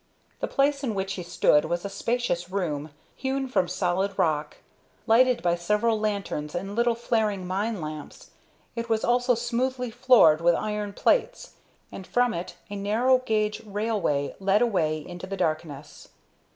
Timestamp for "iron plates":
10.55-11.51